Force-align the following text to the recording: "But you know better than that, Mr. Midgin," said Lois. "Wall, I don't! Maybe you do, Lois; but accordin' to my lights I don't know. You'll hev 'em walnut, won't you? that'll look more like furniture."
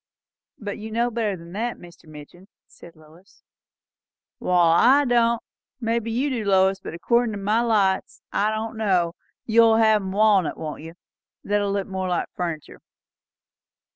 "But 0.57 0.79
you 0.79 0.89
know 0.89 1.11
better 1.11 1.37
than 1.37 1.51
that, 1.51 1.77
Mr. 1.77 2.07
Midgin," 2.09 2.47
said 2.65 2.95
Lois. 2.95 3.43
"Wall, 4.39 4.71
I 4.75 5.05
don't! 5.05 5.43
Maybe 5.79 6.09
you 6.09 6.31
do, 6.31 6.43
Lois; 6.43 6.79
but 6.79 6.95
accordin' 6.95 7.33
to 7.33 7.37
my 7.37 7.61
lights 7.61 8.23
I 8.33 8.49
don't 8.49 8.77
know. 8.77 9.13
You'll 9.45 9.75
hev 9.75 10.01
'em 10.01 10.11
walnut, 10.11 10.57
won't 10.57 10.81
you? 10.81 10.95
that'll 11.43 11.71
look 11.71 11.85
more 11.87 12.07
like 12.09 12.29
furniture." 12.35 12.81